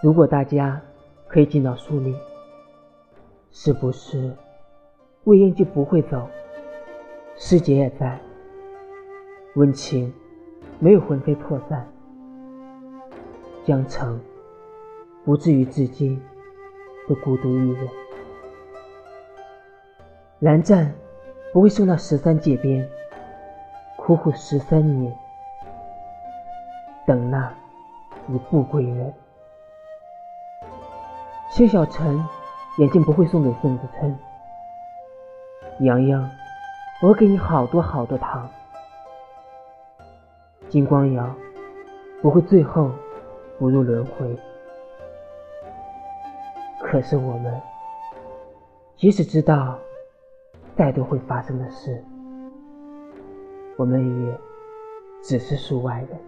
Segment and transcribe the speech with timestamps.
[0.00, 0.80] 如果大家
[1.26, 2.14] 可以进到书里，
[3.50, 4.32] 是不是
[5.24, 6.28] 魏婴就不会走？
[7.36, 8.16] 师姐也在，
[9.56, 10.12] 温情
[10.78, 11.84] 没有魂飞魄散，
[13.64, 14.20] 江城
[15.24, 16.22] 不至于至今
[17.08, 17.88] 都孤独一人。
[20.38, 20.94] 蓝湛
[21.52, 22.88] 不会送到十三界边，
[23.96, 25.12] 苦苦十三年，
[27.04, 27.52] 等那
[28.28, 29.12] 一步归人。
[31.50, 32.22] 谢小晨
[32.76, 34.16] 眼镜不会送给宋子琛，
[35.80, 36.30] 洋洋，
[37.02, 38.48] 我给你好多好多糖。
[40.68, 41.34] 金光瑶
[42.20, 42.90] 不会最后
[43.58, 44.38] 不入轮回，
[46.82, 47.60] 可是我们
[48.96, 49.78] 即使知道
[50.76, 52.04] 再多会发生的事，
[53.76, 54.38] 我们也
[55.22, 56.27] 只是数外人。